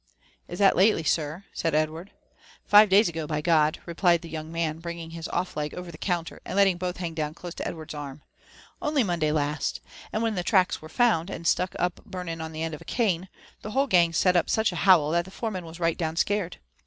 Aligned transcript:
''Is 0.49 0.57
that 0.57 0.75
lately, 0.75 1.03
sir?" 1.03 1.45
said 1.53 1.75
Edward. 1.75 2.09
''Five 2.67 2.89
days 2.89 3.07
ago, 3.07 3.27
by 3.27 3.39
G^— 3.39 3.51
dl" 3.73 3.77
replied 3.85 4.23
the 4.23 4.31
young 4.31 4.51
man, 4.51 4.79
bringing 4.79 5.11
his 5.11 5.27
off 5.27 5.55
leg 5.55 5.75
over 5.75 5.91
the 5.91 5.97
counter, 5.99 6.39
and 6.43 6.55
letting 6.55 6.77
both 6.79 6.97
hang 6.97 7.13
down 7.13 7.35
close 7.35 7.53
to 7.53 7.67
Edward's 7.67 7.93
arm, 7.93 8.23
^''only 8.81 9.05
Monday 9.05 9.31
last: 9.31 9.79
and 10.11 10.23
when 10.23 10.33
the 10.33 10.41
tracts 10.41 10.81
were 10.81 10.89
tbund, 10.89 11.29
and 11.29 11.45
stuck 11.45 11.75
up 11.77 12.01
burning 12.03 12.39
upon 12.39 12.51
the 12.51 12.63
end 12.63 12.73
of 12.73 12.81
a 12.81 12.83
cane, 12.83 13.29
the 13.61 13.69
whole 13.77 13.85
gang 13.85 14.11
set 14.11 14.35
up 14.35 14.49
such 14.49 14.71
a 14.71 14.75
howl 14.87 15.11
that 15.11 15.25
the 15.25 15.29
foreman 15.29 15.65
was 15.67 15.79
right 15.79 15.99
down 15.99 16.15
scared. 16.15 16.57